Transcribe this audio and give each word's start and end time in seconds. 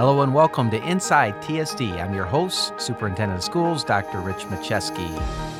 Hello 0.00 0.22
and 0.22 0.32
welcome 0.32 0.70
to 0.70 0.82
Inside 0.88 1.34
TSD. 1.42 2.02
I'm 2.02 2.14
your 2.14 2.24
host, 2.24 2.72
Superintendent 2.78 3.36
of 3.36 3.44
Schools, 3.44 3.84
Dr. 3.84 4.18
Rich 4.20 4.44
Machesky. 4.46 5.06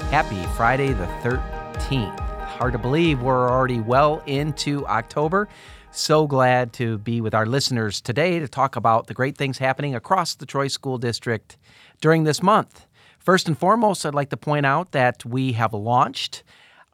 Happy 0.08 0.42
Friday 0.56 0.94
the 0.94 1.04
13th. 1.22 2.18
Hard 2.18 2.72
to 2.72 2.78
believe 2.78 3.20
we're 3.20 3.50
already 3.50 3.80
well 3.80 4.22
into 4.24 4.86
October. 4.86 5.46
So 5.90 6.26
glad 6.26 6.72
to 6.72 6.96
be 6.96 7.20
with 7.20 7.34
our 7.34 7.44
listeners 7.44 8.00
today 8.00 8.38
to 8.38 8.48
talk 8.48 8.76
about 8.76 9.08
the 9.08 9.12
great 9.12 9.36
things 9.36 9.58
happening 9.58 9.94
across 9.94 10.34
the 10.34 10.46
Troy 10.46 10.68
School 10.68 10.96
District 10.96 11.58
during 12.00 12.24
this 12.24 12.42
month. 12.42 12.86
First 13.18 13.46
and 13.46 13.58
foremost, 13.58 14.06
I'd 14.06 14.14
like 14.14 14.30
to 14.30 14.38
point 14.38 14.64
out 14.64 14.92
that 14.92 15.22
we 15.22 15.52
have 15.52 15.74
launched 15.74 16.44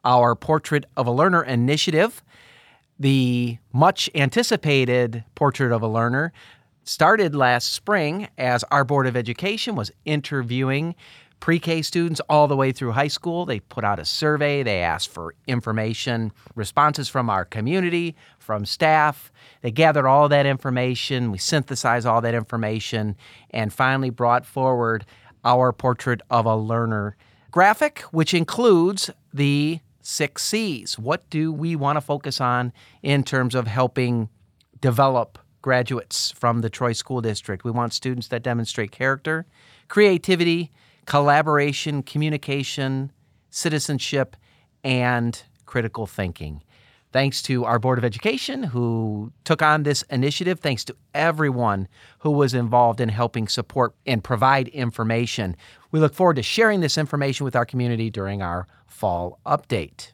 our 0.03 0.35
Portrait 0.35 0.85
of 0.97 1.07
a 1.07 1.11
Learner 1.11 1.43
initiative. 1.43 2.21
The 2.99 3.59
much 3.71 4.09
anticipated 4.13 5.23
Portrait 5.33 5.71
of 5.71 5.81
a 5.81 5.87
Learner 5.87 6.33
started 6.87 7.35
last 7.35 7.73
spring 7.73 8.29
as 8.37 8.63
our 8.71 8.83
Board 8.83 9.07
of 9.07 9.17
Education 9.17 9.75
was 9.75 9.91
interviewing 10.05 10.95
pre 11.39 11.59
K 11.59 11.81
students 11.81 12.21
all 12.29 12.47
the 12.47 12.55
way 12.55 12.71
through 12.71 12.93
high 12.93 13.09
school. 13.09 13.45
They 13.45 13.59
put 13.59 13.83
out 13.83 13.99
a 13.99 14.05
survey, 14.05 14.63
they 14.63 14.81
asked 14.81 15.09
for 15.09 15.35
information, 15.47 16.31
responses 16.55 17.09
from 17.09 17.29
our 17.29 17.45
community, 17.45 18.15
from 18.39 18.65
staff. 18.65 19.31
They 19.61 19.71
gathered 19.71 20.07
all 20.07 20.29
that 20.29 20.45
information, 20.45 21.31
we 21.31 21.37
synthesized 21.37 22.07
all 22.07 22.21
that 22.21 22.33
information, 22.33 23.15
and 23.51 23.73
finally 23.73 24.09
brought 24.09 24.45
forward 24.45 25.05
our 25.43 25.71
portrait 25.71 26.21
of 26.29 26.45
a 26.45 26.55
learner 26.55 27.15
graphic, 27.51 27.99
which 28.11 28.33
includes 28.33 29.09
the 29.33 29.79
six 30.01 30.43
C's. 30.43 30.97
What 30.97 31.29
do 31.29 31.51
we 31.51 31.75
want 31.75 31.97
to 31.97 32.01
focus 32.01 32.39
on 32.39 32.71
in 33.03 33.23
terms 33.23 33.55
of 33.55 33.67
helping 33.67 34.29
develop 34.79 35.37
graduates 35.67 36.31
from 36.31 36.61
the 36.61 36.69
Troy 36.69 36.93
School 36.93 37.19
District? 37.19 37.65
We 37.65 37.71
want 37.71 37.91
students 37.91 38.29
that 38.29 38.41
demonstrate 38.41 38.89
character, 38.89 39.45
creativity, 39.89 40.71
collaboration, 41.05 42.03
communication, 42.03 43.11
citizenship, 43.49 44.37
and 44.85 45.43
critical 45.65 46.07
thinking. 46.07 46.63
Thanks 47.11 47.41
to 47.41 47.65
our 47.65 47.79
Board 47.79 47.97
of 47.97 48.05
Education 48.05 48.63
who 48.63 49.33
took 49.43 49.61
on 49.61 49.83
this 49.83 50.03
initiative. 50.03 50.61
Thanks 50.61 50.85
to 50.85 50.95
everyone 51.13 51.89
who 52.19 52.31
was 52.31 52.53
involved 52.53 53.01
in 53.01 53.09
helping 53.09 53.49
support 53.49 53.93
and 54.05 54.23
provide 54.23 54.69
information. 54.69 55.57
We 55.91 55.99
look 55.99 56.13
forward 56.13 56.37
to 56.37 56.43
sharing 56.43 56.79
this 56.79 56.97
information 56.97 57.43
with 57.43 57.57
our 57.57 57.65
community 57.65 58.09
during 58.09 58.41
our 58.41 58.67
fall 58.85 59.41
update. 59.45 60.13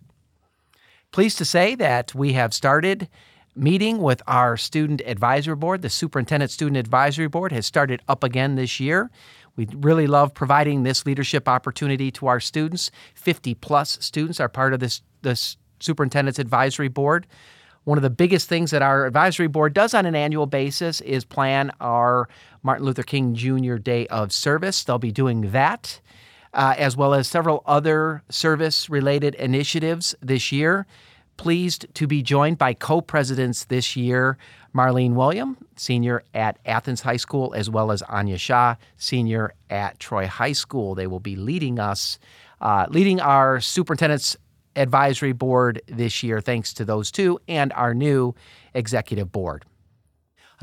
Pleased 1.12 1.38
to 1.38 1.46
say 1.46 1.76
that 1.76 2.16
we 2.16 2.34
have 2.34 2.56
started 2.56 3.08
meeting 3.56 4.00
with 4.00 4.22
our 4.28 4.58
student 4.58 5.02
advisory 5.06 5.56
board. 5.56 5.82
The 5.82 5.90
Superintendent 5.90 6.52
Student 6.52 6.78
Advisory 6.78 7.28
Board 7.28 7.52
has 7.52 7.66
started 7.66 8.02
up 8.08 8.24
again 8.24 8.56
this 8.56 8.80
year. 8.80 9.12
We 9.56 9.68
really 9.74 10.08
love 10.08 10.34
providing 10.34 10.84
this 10.84 11.06
leadership 11.06 11.48
opportunity 11.48 12.12
to 12.12 12.28
our 12.28 12.40
students. 12.40 12.90
50 13.16 13.54
plus 13.56 13.98
students 14.02 14.40
are 14.40 14.50
part 14.50 14.74
of 14.74 14.80
this, 14.80 15.02
this 15.22 15.58
Superintendent's 15.80 16.40
Advisory 16.40 16.88
Board. 16.88 17.28
One 17.84 17.98
of 17.98 18.02
the 18.02 18.10
biggest 18.10 18.48
things 18.48 18.72
that 18.72 18.82
our 18.82 19.06
advisory 19.06 19.48
board 19.48 19.74
does 19.74 19.94
on 19.94 20.06
an 20.06 20.16
annual 20.16 20.46
basis 20.46 21.02
is 21.02 21.26
plan 21.26 21.72
our 21.82 22.30
Martin 22.64 22.86
Luther 22.86 23.04
King 23.04 23.36
Jr. 23.36 23.76
Day 23.76 24.08
of 24.08 24.32
Service. 24.32 24.84
They'll 24.84 24.98
be 24.98 25.12
doing 25.12 25.52
that, 25.52 26.00
uh, 26.54 26.76
as 26.78 26.96
well 26.96 27.14
as 27.14 27.28
several 27.28 27.62
other 27.66 28.24
service 28.30 28.90
related 28.90 29.36
initiatives 29.36 30.16
this 30.22 30.52
year. 30.52 30.88
Pleased 31.38 31.88
to 31.96 32.08
be 32.08 32.22
joined 32.22 32.58
by 32.58 32.74
co 32.74 33.02
presidents 33.02 33.66
this 33.66 33.96
year 33.96 34.38
Marlene 34.76 35.14
William, 35.14 35.58
senior 35.76 36.24
at 36.34 36.58
Athens 36.66 37.02
High 37.02 37.18
School, 37.18 37.54
as 37.54 37.70
well 37.70 37.92
as 37.92 38.02
Anya 38.04 38.38
Shah, 38.38 38.76
senior 38.98 39.54
at 39.70 40.00
Troy 40.00 40.28
High 40.28 40.54
School. 40.54 40.96
They 40.96 41.08
will 41.08 41.20
be 41.20 41.36
leading 41.36 41.80
us, 41.80 42.18
uh, 42.62 42.88
leading 42.90 43.20
our 43.20 43.60
superintendent's 43.60 44.36
advisory 44.76 45.34
board 45.34 45.82
this 45.88 46.24
year, 46.24 46.42
thanks 46.42 46.74
to 46.74 46.86
those 46.86 47.12
two, 47.12 47.40
and 47.48 47.72
our 47.74 47.94
new 47.94 48.34
executive 48.74 49.32
board. 49.32 49.66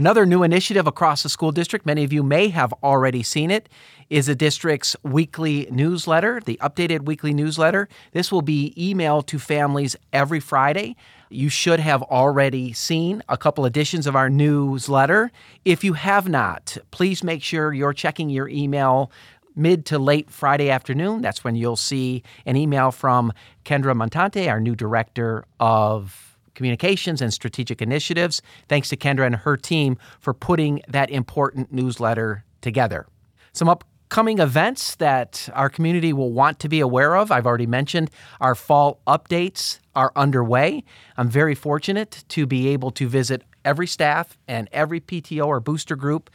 Another 0.00 0.24
new 0.24 0.42
initiative 0.42 0.86
across 0.86 1.22
the 1.22 1.28
school 1.28 1.52
district, 1.52 1.84
many 1.84 2.04
of 2.04 2.10
you 2.10 2.22
may 2.22 2.48
have 2.48 2.72
already 2.82 3.22
seen 3.22 3.50
it, 3.50 3.68
is 4.08 4.24
the 4.24 4.34
district's 4.34 4.96
weekly 5.02 5.68
newsletter, 5.70 6.40
the 6.40 6.58
updated 6.62 7.04
weekly 7.04 7.34
newsletter. 7.34 7.86
This 8.12 8.32
will 8.32 8.40
be 8.40 8.72
emailed 8.78 9.26
to 9.26 9.38
families 9.38 9.96
every 10.10 10.40
Friday. 10.40 10.96
You 11.28 11.50
should 11.50 11.80
have 11.80 12.02
already 12.04 12.72
seen 12.72 13.22
a 13.28 13.36
couple 13.36 13.66
editions 13.66 14.06
of 14.06 14.16
our 14.16 14.30
newsletter. 14.30 15.30
If 15.66 15.84
you 15.84 15.92
have 15.92 16.30
not, 16.30 16.78
please 16.92 17.22
make 17.22 17.42
sure 17.42 17.74
you're 17.74 17.92
checking 17.92 18.30
your 18.30 18.48
email 18.48 19.12
mid 19.54 19.84
to 19.84 19.98
late 19.98 20.30
Friday 20.30 20.70
afternoon. 20.70 21.20
That's 21.20 21.44
when 21.44 21.56
you'll 21.56 21.76
see 21.76 22.22
an 22.46 22.56
email 22.56 22.90
from 22.90 23.34
Kendra 23.66 23.94
Montante, 23.94 24.48
our 24.48 24.60
new 24.60 24.74
director 24.74 25.44
of 25.60 26.29
communications 26.60 27.22
and 27.22 27.32
strategic 27.32 27.80
initiatives. 27.80 28.42
Thanks 28.68 28.90
to 28.90 28.96
Kendra 28.98 29.24
and 29.24 29.34
her 29.34 29.56
team 29.56 29.96
for 30.18 30.34
putting 30.34 30.82
that 30.88 31.08
important 31.08 31.72
newsletter 31.72 32.44
together. 32.60 33.06
Some 33.54 33.70
upcoming 33.70 34.40
events 34.40 34.94
that 34.96 35.48
our 35.54 35.70
community 35.70 36.12
will 36.12 36.34
want 36.34 36.58
to 36.58 36.68
be 36.68 36.80
aware 36.80 37.16
of. 37.16 37.32
I've 37.32 37.46
already 37.46 37.66
mentioned 37.66 38.10
our 38.42 38.54
fall 38.54 39.00
updates 39.06 39.78
are 39.94 40.12
underway. 40.14 40.84
I'm 41.16 41.30
very 41.30 41.54
fortunate 41.54 42.24
to 42.28 42.46
be 42.46 42.68
able 42.68 42.90
to 42.90 43.08
visit 43.08 43.42
every 43.64 43.86
staff 43.86 44.36
and 44.46 44.68
every 44.70 45.00
PTO 45.00 45.46
or 45.46 45.60
booster 45.60 45.96
group 45.96 46.28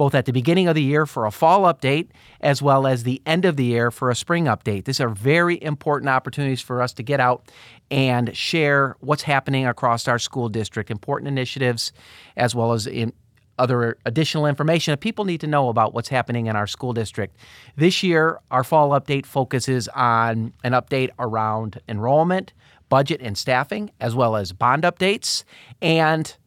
both 0.00 0.14
at 0.14 0.24
the 0.24 0.32
beginning 0.32 0.66
of 0.66 0.74
the 0.74 0.82
year 0.82 1.04
for 1.04 1.26
a 1.26 1.30
fall 1.30 1.64
update 1.64 2.08
as 2.40 2.62
well 2.62 2.86
as 2.86 3.02
the 3.02 3.20
end 3.26 3.44
of 3.44 3.58
the 3.58 3.64
year 3.66 3.90
for 3.90 4.08
a 4.08 4.14
spring 4.14 4.46
update. 4.46 4.86
These 4.86 4.98
are 4.98 5.10
very 5.10 5.62
important 5.62 6.08
opportunities 6.08 6.62
for 6.62 6.80
us 6.80 6.94
to 6.94 7.02
get 7.02 7.20
out 7.20 7.52
and 7.90 8.34
share 8.34 8.96
what's 9.00 9.24
happening 9.24 9.66
across 9.66 10.08
our 10.08 10.18
school 10.18 10.48
district, 10.48 10.90
important 10.90 11.28
initiatives, 11.28 11.92
as 12.34 12.54
well 12.54 12.72
as 12.72 12.86
in 12.86 13.12
other 13.58 13.98
additional 14.06 14.46
information 14.46 14.92
that 14.92 15.00
people 15.00 15.26
need 15.26 15.42
to 15.42 15.46
know 15.46 15.68
about 15.68 15.92
what's 15.92 16.08
happening 16.08 16.46
in 16.46 16.56
our 16.56 16.66
school 16.66 16.94
district. 16.94 17.36
This 17.76 18.02
year, 18.02 18.40
our 18.50 18.64
fall 18.64 18.98
update 18.98 19.26
focuses 19.26 19.86
on 19.88 20.54
an 20.64 20.72
update 20.72 21.10
around 21.18 21.78
enrollment, 21.86 22.54
budget, 22.88 23.20
and 23.20 23.36
staffing, 23.36 23.90
as 24.00 24.14
well 24.14 24.34
as 24.34 24.52
bond 24.52 24.84
updates 24.84 25.44
and 25.82 26.38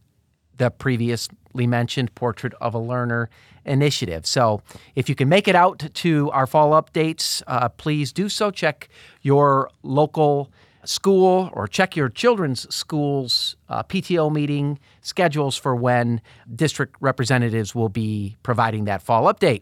the 0.57 0.69
previously 0.71 1.67
mentioned 1.67 2.13
Portrait 2.15 2.53
of 2.61 2.73
a 2.73 2.79
Learner 2.79 3.29
initiative. 3.65 4.25
So, 4.25 4.61
if 4.95 5.07
you 5.09 5.15
can 5.15 5.29
make 5.29 5.47
it 5.47 5.55
out 5.55 5.89
to 5.93 6.31
our 6.31 6.47
fall 6.47 6.71
updates, 6.71 7.41
uh, 7.47 7.69
please 7.69 8.11
do 8.11 8.29
so. 8.29 8.51
Check 8.51 8.89
your 9.21 9.69
local 9.83 10.51
school 10.85 11.49
or 11.53 11.67
check 11.67 11.95
your 11.95 12.09
children's 12.09 12.73
school's 12.73 13.55
uh, 13.69 13.83
PTO 13.83 14.31
meeting 14.31 14.79
schedules 15.01 15.57
for 15.57 15.75
when 15.75 16.21
district 16.53 16.95
representatives 16.99 17.73
will 17.73 17.89
be 17.89 18.35
providing 18.43 18.85
that 18.85 19.01
fall 19.01 19.33
update. 19.33 19.61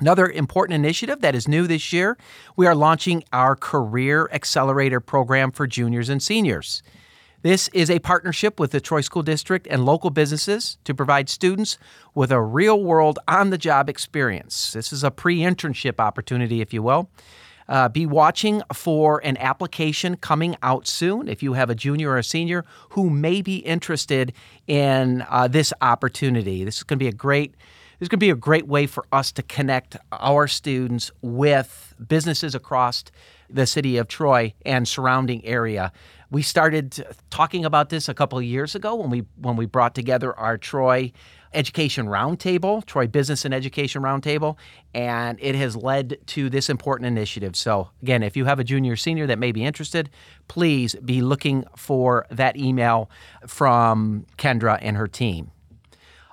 Another 0.00 0.28
important 0.28 0.74
initiative 0.74 1.20
that 1.20 1.36
is 1.36 1.46
new 1.46 1.68
this 1.68 1.92
year, 1.92 2.18
we 2.56 2.66
are 2.66 2.74
launching 2.74 3.22
our 3.32 3.54
Career 3.54 4.28
Accelerator 4.32 4.98
program 4.98 5.52
for 5.52 5.66
juniors 5.66 6.08
and 6.08 6.20
seniors. 6.20 6.82
This 7.42 7.66
is 7.72 7.90
a 7.90 7.98
partnership 7.98 8.60
with 8.60 8.70
the 8.70 8.80
Troy 8.80 9.00
School 9.00 9.24
District 9.24 9.66
and 9.68 9.84
local 9.84 10.10
businesses 10.10 10.78
to 10.84 10.94
provide 10.94 11.28
students 11.28 11.76
with 12.14 12.30
a 12.30 12.40
real 12.40 12.80
world 12.80 13.18
on 13.26 13.50
the 13.50 13.58
job 13.58 13.88
experience. 13.88 14.72
This 14.72 14.92
is 14.92 15.02
a 15.02 15.10
pre 15.10 15.38
internship 15.38 15.98
opportunity, 15.98 16.60
if 16.60 16.72
you 16.72 16.84
will. 16.84 17.10
Uh, 17.68 17.88
be 17.88 18.06
watching 18.06 18.62
for 18.72 19.20
an 19.24 19.36
application 19.38 20.16
coming 20.16 20.56
out 20.62 20.86
soon 20.86 21.28
if 21.28 21.42
you 21.42 21.54
have 21.54 21.68
a 21.68 21.74
junior 21.74 22.10
or 22.10 22.18
a 22.18 22.24
senior 22.24 22.64
who 22.90 23.10
may 23.10 23.42
be 23.42 23.56
interested 23.56 24.32
in 24.68 25.24
uh, 25.28 25.48
this 25.48 25.72
opportunity. 25.80 26.62
This 26.62 26.76
is 26.76 26.82
going 26.84 26.98
to 26.98 27.04
be 27.04 27.08
a 27.08 27.12
great 27.12 27.54
this 27.98 28.06
is 28.06 28.08
going 28.08 28.18
to 28.18 28.26
be 28.26 28.30
a 28.30 28.34
great 28.34 28.66
way 28.66 28.88
for 28.88 29.04
us 29.12 29.30
to 29.30 29.44
connect 29.44 29.96
our 30.10 30.48
students 30.48 31.12
with 31.22 31.94
businesses 32.04 32.52
across 32.52 33.04
the 33.48 33.64
city 33.64 33.96
of 33.96 34.08
Troy 34.08 34.54
and 34.66 34.88
surrounding 34.88 35.44
area. 35.44 35.92
We 36.32 36.40
started 36.40 37.04
talking 37.28 37.66
about 37.66 37.90
this 37.90 38.08
a 38.08 38.14
couple 38.14 38.38
of 38.38 38.44
years 38.44 38.74
ago 38.74 38.94
when 38.94 39.10
we 39.10 39.26
when 39.36 39.54
we 39.54 39.66
brought 39.66 39.94
together 39.94 40.34
our 40.38 40.56
Troy 40.56 41.12
Education 41.52 42.06
Roundtable, 42.06 42.86
Troy 42.86 43.06
Business 43.06 43.44
and 43.44 43.52
Education 43.52 44.00
Roundtable, 44.00 44.56
and 44.94 45.38
it 45.42 45.54
has 45.54 45.76
led 45.76 46.16
to 46.28 46.48
this 46.48 46.70
important 46.70 47.06
initiative. 47.06 47.54
So, 47.54 47.90
again, 48.00 48.22
if 48.22 48.34
you 48.34 48.46
have 48.46 48.58
a 48.58 48.64
junior 48.64 48.94
or 48.94 48.96
senior 48.96 49.26
that 49.26 49.38
may 49.38 49.52
be 49.52 49.62
interested, 49.62 50.08
please 50.48 50.94
be 51.04 51.20
looking 51.20 51.66
for 51.76 52.24
that 52.30 52.56
email 52.56 53.10
from 53.46 54.24
Kendra 54.38 54.78
and 54.80 54.96
her 54.96 55.08
team. 55.08 55.50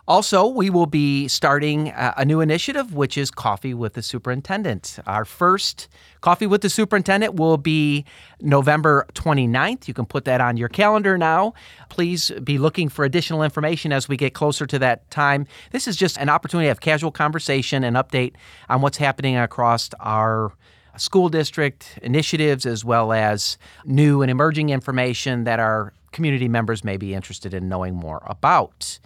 Also, 0.10 0.48
we 0.48 0.72
will 0.72 0.88
be 0.88 1.28
starting 1.28 1.92
uh, 1.92 2.16
a 2.18 2.26
new 2.26 2.42
initiative, 2.42 2.96
which 2.96 3.16
is 3.16 3.30
Coffee 3.30 3.76
with 3.76 3.94
the 3.94 4.02
Superintendent. 4.02 4.98
Our 5.06 5.24
first 5.24 5.88
Coffee 6.22 6.48
with 6.48 6.62
the 6.62 6.70
Superintendent 6.70 7.36
will 7.36 7.58
be 7.58 8.06
November 8.42 9.06
29th. 9.14 9.88
You 9.88 9.94
can 9.94 10.08
put 10.08 10.26
that 10.26 10.42
on 10.42 10.58
your 10.58 10.68
calendar 10.68 11.16
now. 11.16 11.54
Please 11.90 12.32
be 12.44 12.58
looking 12.58 12.90
for 12.90 13.06
additional 13.06 13.44
information 13.44 13.94
as 13.94 14.10
we 14.10 14.18
get 14.18 14.34
closer 14.34 14.66
to 14.66 14.80
that 14.80 15.12
time. 15.12 15.46
This 15.70 15.88
is 15.88 15.96
just 15.96 16.18
an 16.18 16.28
opportunity 16.28 16.66
to 16.66 16.70
have 16.70 16.82
casual 16.82 17.12
conversation 17.12 17.84
and 17.84 17.96
update 17.96 18.34
on 18.68 18.82
what's 18.82 18.98
happening 18.98 19.38
across 19.38 19.92
our 20.00 20.52
school 20.98 21.30
district 21.30 22.00
initiatives 22.02 22.66
as 22.66 22.84
well 22.84 23.14
as 23.14 23.60
new 23.86 24.24
and 24.24 24.32
emerging 24.32 24.72
information 24.72 25.44
that 25.44 25.60
our 25.60 25.94
community 26.12 26.48
members 26.48 26.84
may 26.84 26.98
be 26.98 27.14
interested 27.14 27.54
in 27.54 27.70
knowing 27.70 27.94
more 27.94 28.24
about. 28.26 28.98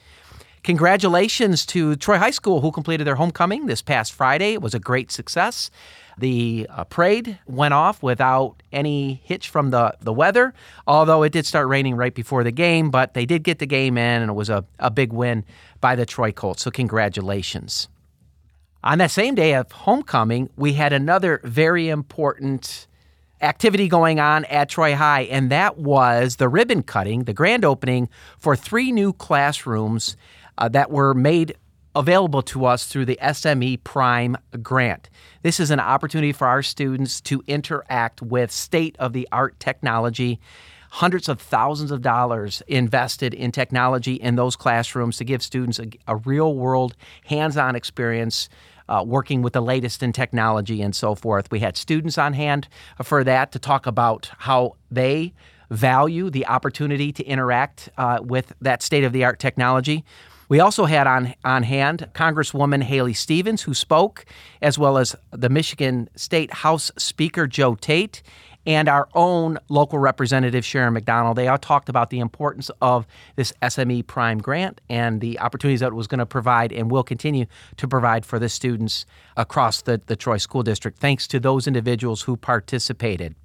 Congratulations 0.64 1.66
to 1.66 1.98
Troy 1.98 2.18
High 2.18 2.32
School, 2.32 2.62
who 2.62 2.72
completed 2.72 3.06
their 3.06 3.16
homecoming 3.16 3.66
this 3.66 3.82
past 3.82 4.14
Friday. 4.14 4.54
It 4.54 4.62
was 4.62 4.74
a 4.74 4.80
great 4.80 5.12
success. 5.12 5.70
The 6.18 6.68
uh, 6.70 6.86
parade 6.86 7.38
went 7.46 7.74
off 7.74 8.02
without 8.02 8.64
any 8.72 9.22
hitch 9.26 9.50
from 9.50 9.72
the, 9.72 9.94
the 10.00 10.14
weather, 10.14 10.54
although 10.88 11.24
it 11.24 11.34
did 11.34 11.46
start 11.46 11.68
raining 11.68 11.96
right 11.96 12.14
before 12.14 12.46
the 12.46 12.52
game, 12.52 12.92
but 12.92 13.14
they 13.14 13.26
did 13.26 13.44
get 13.44 13.60
the 13.60 13.66
game 13.66 13.98
in, 13.98 14.22
and 14.22 14.30
it 14.30 14.36
was 14.36 14.50
a, 14.50 14.64
a 14.80 14.90
big 14.90 15.12
win 15.12 15.44
by 15.82 15.98
the 15.98 16.06
Troy 16.06 16.32
Colts. 16.32 16.64
So, 16.64 16.72
congratulations. 16.72 17.90
On 18.86 19.00
that 19.00 19.12
same 19.12 19.36
day 19.36 19.56
of 19.56 19.70
homecoming, 19.70 20.50
we 20.56 20.74
had 20.74 20.94
another 20.94 21.42
very 21.44 21.90
important 21.90 22.88
activity 23.42 23.90
going 23.90 24.20
on 24.22 24.46
at 24.46 24.70
Troy 24.70 24.96
High, 24.96 25.24
and 25.24 25.50
that 25.52 25.78
was 25.78 26.38
the 26.38 26.48
ribbon 26.48 26.84
cutting, 26.84 27.26
the 27.26 27.34
grand 27.34 27.66
opening 27.66 28.08
for 28.40 28.56
three 28.56 28.94
new 28.94 29.12
classrooms 29.12 30.16
uh, 30.58 30.70
that 30.70 30.92
were 30.92 31.14
made 31.14 31.56
available 31.96 32.42
to 32.42 32.66
us 32.66 32.86
through 32.86 33.06
the 33.06 33.20
SME 33.22 33.84
Prime 33.84 34.36
grant. 34.62 35.10
This 35.44 35.60
is 35.60 35.72
an 35.72 35.80
opportunity 35.80 36.32
for 36.32 36.48
our 36.48 36.64
students 36.64 37.22
to 37.22 37.44
interact 37.48 38.22
with 38.22 38.52
state 38.52 38.96
of 39.00 39.14
the 39.14 39.28
art 39.32 39.60
technology. 39.60 40.40
Hundreds 40.90 41.28
of 41.28 41.40
thousands 41.40 41.92
of 41.92 42.02
dollars 42.02 42.62
invested 42.68 43.34
in 43.34 43.52
technology 43.52 44.16
in 44.16 44.36
those 44.36 44.56
classrooms 44.56 45.18
to 45.18 45.24
give 45.24 45.42
students 45.42 45.80
a, 45.80 45.88
a 46.08 46.16
real 46.18 46.56
world 46.56 46.96
hands 47.26 47.58
on 47.58 47.76
experience 47.76 48.50
uh, 48.90 49.04
working 49.06 49.42
with 49.42 49.54
the 49.54 49.62
latest 49.62 50.04
in 50.04 50.12
technology 50.12 50.82
and 50.82 50.96
so 50.96 51.16
forth. 51.16 51.50
We 51.52 51.60
had 51.60 51.78
students 51.78 52.18
on 52.18 52.34
hand 52.34 52.68
for 53.04 53.24
that 53.24 53.52
to 53.54 53.60
talk 53.60 53.88
about 53.88 54.30
how 54.40 54.76
they 54.92 55.34
value 55.70 56.30
the 56.30 56.46
opportunity 56.46 57.12
to 57.12 57.24
interact 57.24 57.90
uh, 57.98 58.20
with 58.22 58.54
that 58.62 58.84
state 58.84 59.04
of 59.04 59.14
the 59.14 59.24
art 59.24 59.40
technology. 59.40 60.04
We 60.50 60.60
also 60.60 60.86
had 60.86 61.08
on, 61.08 61.34
on 61.44 61.64
hand 61.64 62.10
Congresswoman 62.14 62.84
Haley 62.84 63.14
Stevens, 63.14 63.62
who 63.64 63.74
spoke, 63.74 64.26
as 64.62 64.78
well 64.78 64.98
as 64.98 65.16
the 65.32 65.50
Michigan 65.50 66.10
State 66.16 66.54
House 66.54 66.92
Speaker 66.98 67.48
Joe 67.48 67.76
Tate 67.76 68.22
and 68.66 68.88
our 68.88 69.10
own 69.14 69.58
local 69.70 70.00
representative 70.00 70.66
Sharon 70.66 70.94
McDonald. 70.94 71.38
They 71.38 71.48
all 71.48 71.58
talked 71.58 71.90
about 71.90 72.10
the 72.10 72.20
importance 72.20 72.72
of 72.82 73.06
this 73.36 73.52
SME 73.62 74.08
Prime 74.08 74.40
grant 74.40 74.80
and 74.90 75.22
the 75.22 75.40
opportunities 75.40 75.82
that 75.82 75.88
it 75.88 75.96
was 75.96 76.08
going 76.08 76.20
to 76.20 76.26
provide 76.26 76.72
and 76.72 76.90
will 76.90 77.04
continue 77.04 77.46
to 77.78 77.88
provide 77.88 78.26
for 78.26 78.40
the 78.40 78.50
students 78.50 79.06
across 79.36 79.82
the, 79.82 80.02
the 80.06 80.16
Troy 80.16 80.38
School 80.38 80.64
District, 80.64 80.98
thanks 80.98 81.28
to 81.28 81.40
those 81.40 81.68
individuals 81.68 82.22
who 82.22 82.38
participated. 82.38 83.36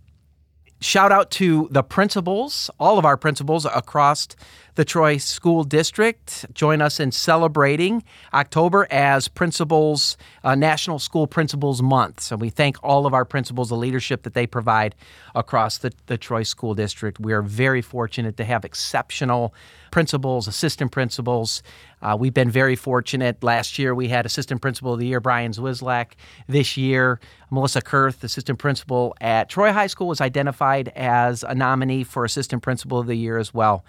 Shout 0.81 1.11
out 1.11 1.33
to 1.33 1.67
the 1.73 1.83
principals, 1.83 2.71
all 2.79 3.01
of 3.01 3.05
our 3.05 3.17
principals 3.17 3.65
across 3.65 4.29
the 4.77 4.85
Troy 4.85 5.17
School 5.17 5.65
District. 5.65 6.47
Join 6.55 6.81
us 6.81 7.01
in 7.01 7.11
celebrating 7.11 8.05
October 8.33 8.87
as 8.89 9.27
Principals 9.27 10.17
uh, 10.45 10.55
National 10.55 11.01
School 11.01 11.27
Principals 11.27 11.83
Month. 11.83 12.21
So 12.21 12.37
we 12.37 12.49
thank 12.49 12.77
all 12.81 13.07
of 13.07 13.13
our 13.13 13.25
principals, 13.25 13.71
the 13.71 13.77
leadership 13.77 14.23
that 14.23 14.35
they 14.35 14.47
provide 14.47 14.95
across 15.35 15.79
the, 15.79 15.93
the 16.07 16.17
Troy 16.17 16.45
School 16.45 16.75
District. 16.75 17.19
We 17.19 17.33
are 17.33 17.43
very 17.43 17.83
fortunate 17.83 18.37
to 18.37 18.45
have 18.45 18.65
exceptional 18.65 19.53
principals, 19.91 20.47
assistant 20.47 20.93
principals. 20.93 21.61
Uh, 22.01 22.17
we've 22.19 22.35
been 22.35 22.51
very 22.51 22.77
fortunate. 22.77 23.43
Last 23.43 23.79
year 23.79 23.95
we 23.95 24.09
had 24.09 24.27
Assistant 24.27 24.61
Principal 24.61 24.95
of 24.95 25.01
the 25.01 25.07
Year 25.07 25.21
Brian 25.21 25.53
Zwislak. 25.53 26.13
This 26.47 26.77
year, 26.77 27.21
Melissa 27.51 27.81
Kurth, 27.81 28.23
Assistant 28.23 28.59
Principal 28.59 29.17
at 29.21 29.49
Troy 29.49 29.73
High 29.73 29.89
School, 29.89 30.09
was 30.09 30.21
identified 30.21 30.89
as 30.95 31.43
a 31.43 31.55
nominee 31.55 32.05
for 32.05 32.25
Assistant 32.25 32.63
Principal 32.63 32.99
of 32.99 33.07
the 33.07 33.17
Year 33.17 33.39
as 33.39 33.53
well. 33.53 33.85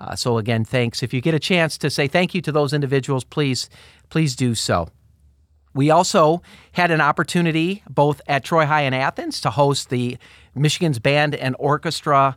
Uh, 0.00 0.16
so 0.16 0.38
again, 0.38 0.64
thanks. 0.64 1.02
If 1.02 1.14
you 1.14 1.20
get 1.20 1.34
a 1.34 1.38
chance 1.38 1.78
to 1.78 1.88
say 1.88 2.08
thank 2.08 2.34
you 2.34 2.40
to 2.42 2.52
those 2.52 2.72
individuals, 2.72 3.22
please, 3.22 3.70
please 4.10 4.34
do 4.34 4.54
so. 4.54 4.88
We 5.74 5.90
also 5.90 6.42
had 6.72 6.90
an 6.90 7.00
opportunity 7.00 7.82
both 7.88 8.20
at 8.26 8.44
Troy 8.44 8.66
High 8.66 8.82
and 8.82 8.94
Athens 8.94 9.40
to 9.42 9.50
host 9.50 9.88
the 9.88 10.18
Michigan's 10.54 10.98
Band 10.98 11.34
and 11.34 11.56
Orchestra 11.58 12.36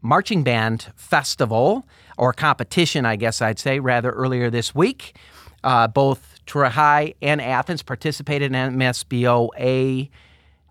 Marching 0.00 0.42
Band 0.42 0.92
Festival 0.94 1.86
or 2.16 2.32
competition, 2.32 3.04
I 3.04 3.16
guess 3.16 3.42
I'd 3.42 3.58
say, 3.58 3.80
rather 3.80 4.10
earlier 4.10 4.50
this 4.50 4.74
week. 4.74 5.16
Uh, 5.62 5.88
both 5.88 6.40
Troy 6.46 6.68
High 6.68 7.14
and 7.22 7.40
Athens 7.40 7.82
participated 7.82 8.54
in 8.54 8.78
MSBOA 8.78 10.10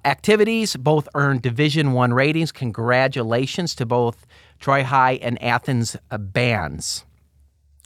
activities. 0.05 0.75
Both 0.75 1.07
earned 1.15 1.41
Division 1.41 1.93
One 1.93 2.13
ratings. 2.13 2.51
Congratulations 2.51 3.73
to 3.75 3.85
both 3.85 4.25
Troy 4.63 4.85
High, 4.85 5.19
and 5.21 5.41
Athens 5.43 5.97
uh, 6.09 6.17
bands. 6.17 7.03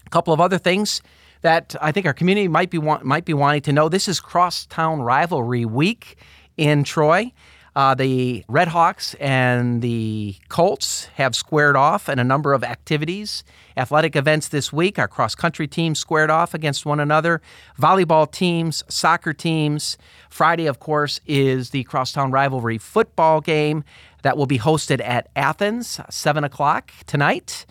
A 0.06 0.10
couple 0.12 0.32
of 0.32 0.40
other 0.40 0.60
things 0.60 1.02
that 1.42 1.76
I 1.82 1.92
think 1.92 2.06
our 2.06 2.14
community 2.14 2.48
might 2.48 2.70
be 2.70 2.78
might 2.78 3.26
be 3.26 3.34
wanting 3.34 3.62
to 3.62 3.74
know. 3.74 3.90
This 3.90 4.08
is 4.08 4.20
Crosstown 4.20 5.02
Rivalry 5.02 5.66
Week 5.66 6.18
in 6.56 6.84
Troy. 6.84 7.34
Uh, 7.78 7.94
the 7.94 8.44
Redhawks 8.50 9.14
and 9.20 9.84
the 9.84 10.36
Colts 10.50 11.06
have 11.14 11.36
squared 11.36 11.76
off 11.76 12.10
in 12.10 12.18
a 12.18 12.24
number 12.24 12.54
of 12.54 12.64
activities. 12.64 13.44
Athletic 13.78 14.16
events 14.16 14.48
this 14.48 14.74
week. 14.74 14.98
Our 14.98 15.08
cross 15.08 15.36
country 15.36 15.68
teams 15.68 16.00
squared 16.00 16.32
off 16.32 16.56
against 16.56 16.88
one 16.88 17.00
another. 17.00 17.40
Volleyball 17.80 18.32
teams, 18.32 18.84
soccer 18.90 19.32
teams. 19.32 19.96
Friday, 20.28 20.66
of 20.66 20.80
course, 20.80 21.20
is 21.28 21.70
the 21.70 21.84
Crosstown 21.84 22.32
Rivalry 22.32 22.80
football 22.80 23.42
game 23.42 23.84
that 24.24 24.38
will 24.38 24.48
be 24.48 24.58
hosted 24.58 25.00
at 25.06 25.30
Athens, 25.36 26.00
7 26.10 26.44
o'clock 26.44 26.92
tonight. 27.06 27.68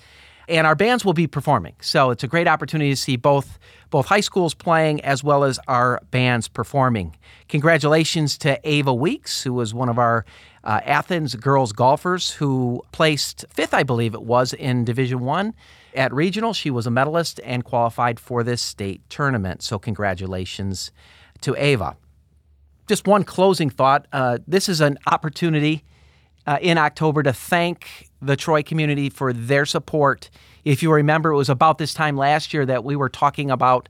And 0.48 0.66
our 0.66 0.76
bands 0.76 1.04
will 1.04 1.12
be 1.12 1.26
performing. 1.26 1.74
So 1.80 2.10
it's 2.10 2.22
a 2.22 2.28
great 2.28 2.46
opportunity 2.46 2.90
to 2.90 2.96
see 2.96 3.16
both, 3.16 3.58
both 3.90 4.06
high 4.06 4.20
schools 4.20 4.54
playing 4.54 5.00
as 5.00 5.24
well 5.24 5.42
as 5.42 5.58
our 5.66 6.00
bands 6.10 6.46
performing. 6.48 7.16
Congratulations 7.48 8.38
to 8.38 8.60
Ava 8.62 8.94
Weeks, 8.94 9.42
who 9.42 9.52
was 9.52 9.74
one 9.74 9.88
of 9.88 9.98
our 9.98 10.24
uh, 10.62 10.80
Athens 10.84 11.34
girls 11.34 11.72
golfers 11.72 12.30
who 12.30 12.82
placed 12.92 13.44
fifth, 13.50 13.74
I 13.74 13.82
believe 13.82 14.14
it 14.14 14.22
was, 14.22 14.52
in 14.52 14.84
Division 14.84 15.20
One 15.20 15.54
at 15.94 16.12
regional. 16.12 16.52
She 16.52 16.70
was 16.70 16.86
a 16.86 16.90
medalist 16.90 17.40
and 17.44 17.64
qualified 17.64 18.20
for 18.20 18.42
this 18.42 18.62
state 18.62 19.00
tournament. 19.08 19.62
So 19.62 19.78
congratulations 19.78 20.92
to 21.40 21.54
Ava. 21.56 21.96
Just 22.88 23.06
one 23.06 23.24
closing 23.24 23.70
thought. 23.70 24.06
Uh, 24.12 24.38
this 24.46 24.68
is 24.68 24.80
an 24.80 24.98
opportunity 25.06 25.84
uh, 26.46 26.58
in 26.60 26.78
October 26.78 27.22
to 27.22 27.32
thank 27.32 28.05
the 28.20 28.36
Troy 28.36 28.62
community 28.62 29.10
for 29.10 29.32
their 29.32 29.66
support. 29.66 30.30
If 30.64 30.82
you 30.82 30.92
remember, 30.92 31.30
it 31.30 31.36
was 31.36 31.48
about 31.48 31.78
this 31.78 31.94
time 31.94 32.16
last 32.16 32.54
year 32.54 32.66
that 32.66 32.84
we 32.84 32.96
were 32.96 33.08
talking 33.08 33.50
about 33.50 33.88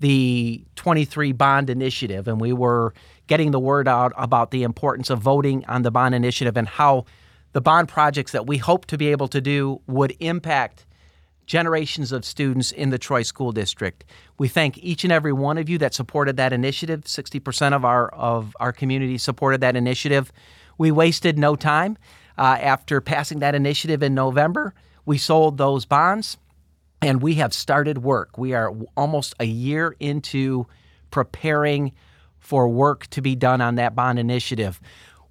the 0.00 0.64
23 0.76 1.32
bond 1.32 1.70
initiative 1.70 2.28
and 2.28 2.40
we 2.40 2.52
were 2.52 2.92
getting 3.26 3.50
the 3.50 3.60
word 3.60 3.88
out 3.88 4.12
about 4.16 4.50
the 4.50 4.62
importance 4.62 5.10
of 5.10 5.20
voting 5.20 5.64
on 5.66 5.82
the 5.82 5.90
bond 5.90 6.14
initiative 6.14 6.56
and 6.56 6.68
how 6.68 7.04
the 7.52 7.60
bond 7.60 7.88
projects 7.88 8.32
that 8.32 8.46
we 8.46 8.58
hope 8.58 8.86
to 8.86 8.98
be 8.98 9.08
able 9.08 9.28
to 9.28 9.40
do 9.40 9.80
would 9.86 10.14
impact 10.20 10.84
generations 11.46 12.12
of 12.12 12.24
students 12.24 12.72
in 12.72 12.90
the 12.90 12.98
Troy 12.98 13.22
School 13.22 13.52
District. 13.52 14.04
We 14.36 14.48
thank 14.48 14.78
each 14.78 15.04
and 15.04 15.12
every 15.12 15.32
one 15.32 15.58
of 15.58 15.68
you 15.68 15.78
that 15.78 15.94
supported 15.94 16.36
that 16.36 16.52
initiative. 16.52 17.04
60% 17.04 17.72
of 17.72 17.84
our 17.84 18.08
of 18.08 18.54
our 18.60 18.72
community 18.72 19.16
supported 19.16 19.60
that 19.60 19.76
initiative. 19.76 20.32
We 20.76 20.90
wasted 20.90 21.38
no 21.38 21.56
time. 21.56 21.96
Uh, 22.38 22.58
after 22.60 23.00
passing 23.00 23.38
that 23.40 23.54
initiative 23.54 24.02
in 24.02 24.14
November, 24.14 24.74
we 25.04 25.18
sold 25.18 25.58
those 25.58 25.84
bonds 25.86 26.36
and 27.00 27.22
we 27.22 27.34
have 27.34 27.52
started 27.52 27.98
work. 27.98 28.36
We 28.38 28.54
are 28.54 28.72
almost 28.96 29.34
a 29.38 29.44
year 29.44 29.96
into 30.00 30.66
preparing 31.10 31.92
for 32.38 32.68
work 32.68 33.06
to 33.08 33.22
be 33.22 33.34
done 33.34 33.60
on 33.60 33.76
that 33.76 33.94
bond 33.94 34.18
initiative. 34.18 34.80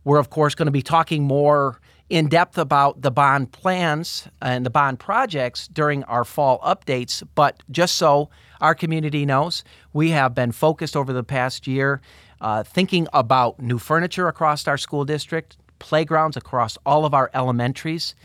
We're, 0.03 0.19
of 0.19 0.29
course, 0.29 0.55
going 0.55 0.67
to 0.67 0.71
be 0.71 0.81
talking 0.81 1.23
more 1.23 1.79
in 2.09 2.27
depth 2.27 2.57
about 2.57 3.01
the 3.01 3.09
bond 3.09 3.51
plans 3.51 4.27
and 4.41 4.65
the 4.65 4.69
bond 4.69 4.99
projects 4.99 5.67
during 5.67 6.03
our 6.03 6.23
fall 6.23 6.59
updates. 6.59 7.23
But 7.33 7.63
just 7.71 7.95
so 7.95 8.29
our 8.61 8.75
community 8.75 9.25
knows, 9.25 9.63
we 9.93 10.11
have 10.11 10.35
been 10.35 10.51
focused 10.51 10.95
over 10.95 11.11
the 11.13 11.23
past 11.23 11.65
year 11.65 12.01
uh, 12.41 12.63
thinking 12.63 13.07
about 13.13 13.59
new 13.59 13.79
furniture 13.79 14.27
across 14.27 14.67
our 14.67 14.77
school 14.77 15.05
district, 15.05 15.57
playgrounds 15.85 16.35
across 16.35 16.79
all 16.83 17.05
of 17.05 17.13
our 17.13 17.29
elementaries. 17.31 18.15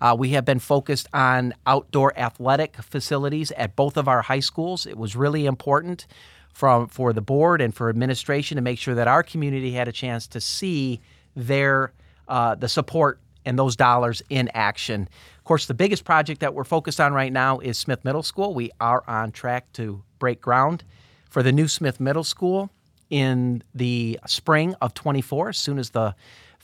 Uh, 0.00 0.16
we 0.18 0.30
have 0.30 0.46
been 0.46 0.58
focused 0.58 1.06
on 1.12 1.52
outdoor 1.66 2.18
athletic 2.18 2.74
facilities 2.76 3.52
at 3.52 3.76
both 3.76 3.98
of 3.98 4.08
our 4.08 4.22
high 4.22 4.40
schools. 4.40 4.86
It 4.86 4.96
was 4.96 5.14
really 5.14 5.44
important 5.44 6.06
from 6.54 6.88
for 6.88 7.12
the 7.12 7.20
board 7.20 7.60
and 7.60 7.74
for 7.74 7.90
administration 7.90 8.56
to 8.56 8.62
make 8.62 8.78
sure 8.78 8.94
that 8.94 9.08
our 9.08 9.22
community 9.22 9.72
had 9.72 9.88
a 9.88 9.92
chance 9.92 10.26
to 10.28 10.40
see 10.40 11.00
their 11.36 11.92
uh, 12.28 12.54
the 12.54 12.68
support 12.68 13.20
and 13.44 13.58
those 13.58 13.76
dollars 13.76 14.22
in 14.30 14.48
action. 14.54 15.06
Of 15.36 15.44
course, 15.44 15.66
the 15.66 15.74
biggest 15.74 16.04
project 16.04 16.40
that 16.40 16.54
we're 16.54 16.64
focused 16.64 17.00
on 17.00 17.12
right 17.12 17.32
now 17.32 17.58
is 17.58 17.76
Smith 17.76 18.04
Middle 18.04 18.22
School. 18.22 18.54
We 18.54 18.70
are 18.80 19.04
on 19.06 19.32
track 19.32 19.70
to 19.74 20.02
break 20.18 20.40
ground 20.40 20.82
for 21.28 21.42
the 21.42 21.52
new 21.52 21.68
Smith 21.68 22.00
Middle 22.00 22.24
School 22.24 22.70
in 23.10 23.62
the 23.74 24.18
spring 24.26 24.74
of 24.80 24.94
24. 24.94 25.50
As 25.50 25.58
soon 25.58 25.78
as 25.78 25.90
the 25.90 26.14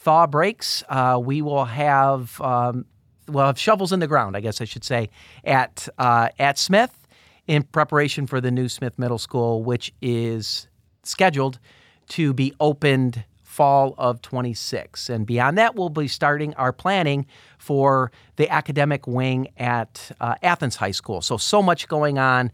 thaw 0.08 0.26
breaks, 0.26 0.82
uh, 0.88 1.20
we 1.22 1.42
will 1.42 1.66
have 1.66 2.40
um, 2.40 2.86
well 3.28 3.48
have 3.48 3.58
shovels 3.58 3.92
in 3.92 4.00
the 4.00 4.06
ground, 4.06 4.38
I 4.38 4.40
guess 4.40 4.62
I 4.62 4.64
should 4.64 4.82
say, 4.82 5.10
at 5.44 5.86
uh, 5.98 6.30
at 6.38 6.56
Smith 6.56 7.06
in 7.46 7.62
preparation 7.62 8.26
for 8.26 8.40
the 8.40 8.50
new 8.50 8.70
Smith 8.70 8.98
Middle 8.98 9.18
School, 9.18 9.62
which 9.62 9.92
is 10.00 10.66
scheduled 11.02 11.58
to 12.08 12.32
be 12.32 12.54
opened 12.58 13.22
fall 13.42 13.94
of 13.98 14.22
26. 14.22 15.10
And 15.10 15.26
beyond 15.26 15.58
that, 15.58 15.74
we'll 15.76 15.90
be 15.90 16.08
starting 16.08 16.54
our 16.54 16.72
planning 16.72 17.26
for 17.58 18.10
the 18.36 18.48
academic 18.48 19.06
wing 19.06 19.48
at 19.58 20.10
uh, 20.22 20.36
Athens 20.42 20.76
High 20.76 20.92
School. 20.92 21.20
So, 21.20 21.36
so 21.36 21.60
much 21.60 21.86
going 21.86 22.16
on. 22.16 22.50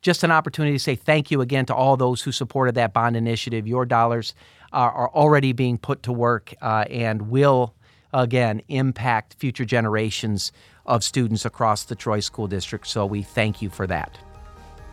Just 0.00 0.24
an 0.24 0.30
opportunity 0.30 0.76
to 0.76 0.82
say 0.82 0.94
thank 0.94 1.30
you 1.30 1.42
again 1.42 1.66
to 1.66 1.74
all 1.74 1.98
those 1.98 2.22
who 2.22 2.32
supported 2.32 2.74
that 2.76 2.94
bond 2.94 3.16
initiative. 3.16 3.66
Your 3.66 3.84
dollars 3.84 4.34
are, 4.76 4.92
are 4.92 5.10
already 5.10 5.52
being 5.52 5.78
put 5.78 6.02
to 6.04 6.12
work 6.12 6.54
uh, 6.60 6.84
and 6.90 7.30
will, 7.30 7.74
again, 8.12 8.62
impact 8.68 9.34
future 9.34 9.64
generations 9.64 10.52
of 10.84 11.02
students 11.02 11.44
across 11.44 11.84
the 11.84 11.94
Troy 11.94 12.20
School 12.20 12.46
District. 12.46 12.86
So, 12.86 13.06
we 13.06 13.22
thank 13.22 13.60
you 13.60 13.70
for 13.70 13.86
that. 13.88 14.16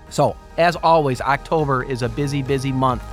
So, 0.09 0.35
as 0.57 0.75
always, 0.77 1.21
October 1.21 1.83
is 1.83 2.01
a 2.01 2.09
busy, 2.09 2.41
busy 2.41 2.71
month 2.71 3.03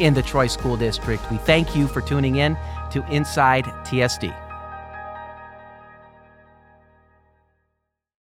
in 0.00 0.14
the 0.14 0.22
Troy 0.22 0.46
School 0.46 0.76
District. 0.76 1.22
We 1.30 1.38
thank 1.38 1.76
you 1.76 1.86
for 1.86 2.00
tuning 2.00 2.36
in 2.36 2.56
to 2.92 3.06
Inside 3.10 3.64
TSD. 3.84 4.41